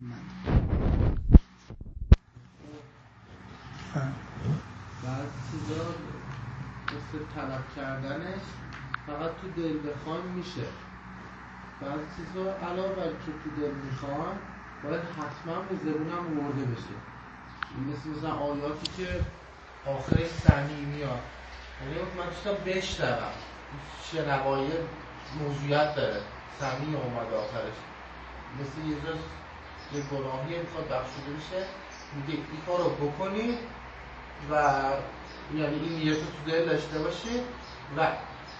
[0.00, 0.10] بعد
[5.50, 5.84] چیزا
[6.86, 8.40] مثل طلب کردنش
[9.06, 10.66] فقط تو دل بخوایم میشه.
[11.80, 14.38] بعد چیزا علاوه بر که تو دل می‌خوان
[14.84, 16.94] باید حتما به زبونم ورده بشه.
[17.88, 19.20] مثل مثلا آیاتی که
[19.86, 21.20] آخر سمی میاد.
[21.82, 23.32] یعنی من دوستم بشنوم.
[24.12, 24.72] شنوایی
[25.40, 26.20] موضوعیت داره.
[26.60, 27.76] سمی اومده آخرش.
[28.60, 28.96] مثل یه
[29.94, 31.66] یه گناهی می‌خواد بخشیده بشه
[32.16, 33.58] میگه این کار رو بکنید
[34.50, 34.54] و
[35.54, 37.42] یعنی این نیت تو دل داشته باشید
[37.96, 38.06] و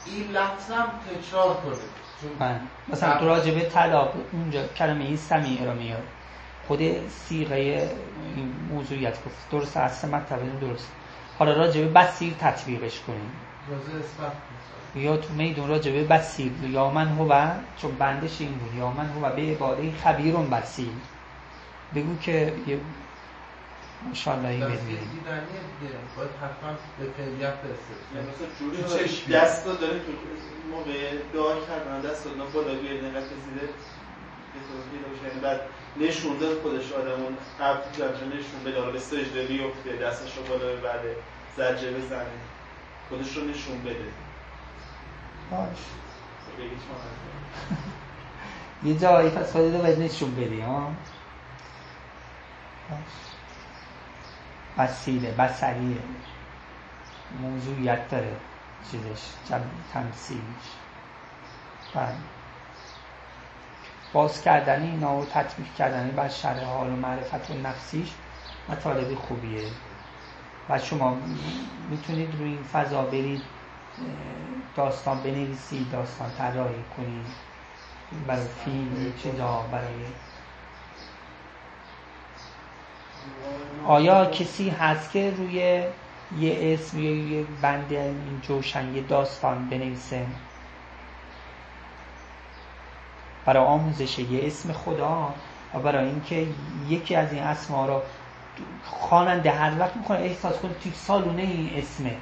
[0.06, 1.98] این لفظ هم تکرار کنید
[2.38, 2.60] بله.
[2.88, 6.02] مثلا تو راجبه طلاق اونجا کلمه این سمیع رو میاد
[6.68, 7.90] خود سیغه
[8.36, 9.50] این موضوعیت گفت.
[9.50, 10.88] درست هست مطلب درست.
[11.38, 13.32] حالا راجبه بسیر تطبیقش کنیم.
[14.94, 18.74] یا تو میدون راجبه بسیر یا من هو چون بندش این بود.
[18.74, 20.88] یا من هو به عباده خبیرون بسیر
[21.94, 22.80] بگو که یه
[24.06, 24.98] انشالله این ببینیم
[26.16, 27.94] باید حتما به فعلیت برسه.
[28.14, 30.12] یعنی مثلا جوری دست داد داره تو
[30.70, 33.68] موقع دعا کردن دست دادن بالا بیاید نقد رسیده
[35.24, 35.60] یعنی بعد
[35.96, 40.76] نشون داد خودش آدمون قبل زرجه نشون بده حالا به سجده بیفته دستش رو بالا
[40.76, 41.16] ببره
[41.56, 42.26] زرجه بزنه.
[43.08, 44.12] خودش رو نشون بده.
[45.50, 45.78] باش.
[48.84, 50.92] یه جایی پس رو باید نشون بدی ها
[52.90, 52.98] باش
[54.78, 55.98] وسیله بسریه
[57.42, 58.36] موضوعیت داره
[58.90, 59.20] چیزش
[59.92, 60.68] تمثیلش.
[61.94, 62.14] بله.
[64.12, 68.10] باز کردن اینا و تطبیق کردن بر شرح حال و معرفت و نفسیش
[68.68, 69.68] مطالب خوبیه.
[70.68, 71.16] و شما
[71.90, 73.42] می‌تونید روی این فضا برید
[74.76, 77.26] داستان بنویسید داستان طراحی کنید
[78.26, 80.04] برای فیلم چیزا برای
[83.88, 85.84] آیا کسی هست که روی
[86.38, 90.26] یه اسم یه بند این جوشن یه داستان بنویسه؟
[93.46, 95.34] برای آموزش یه اسم خدا
[95.74, 96.46] و برای اینکه
[96.88, 98.02] یکی از این اسما رو
[98.84, 102.16] خواننده هر وقت می‌کنه احساس کنه توی سالونه این اسمه.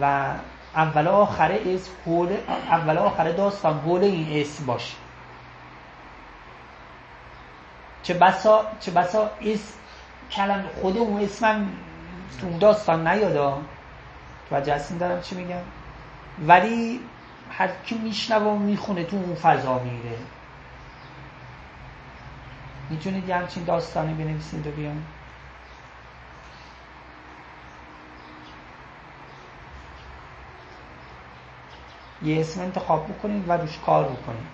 [0.00, 0.34] و
[0.74, 1.92] اول آخر اسم
[2.70, 4.94] اول آخر داستان حول این اسم باشه.
[8.02, 9.83] چه بسا چه بسا اسم
[10.30, 11.68] کلم خود اون اسمم
[12.40, 13.62] تو اون داستان نیادا
[14.50, 15.62] تو جسیم دارم چی میگم؟
[16.46, 17.00] ولی
[17.50, 20.18] هر کی میشنوه و می‌خونه تو اون فضا میره.
[22.90, 25.04] می‌تونید یه همچین داستانی بنویسید و بیان.
[32.22, 34.46] یه اسم انتخاب بکنید و روش کار بکنید.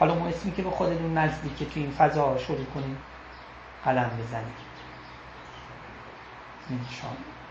[0.00, 2.96] حالا اون اسمی که به خودتون نزدیکه تو این فضا شروع کنید.
[3.84, 4.71] قلم بزنید.
[6.68, 7.41] 嗯，好。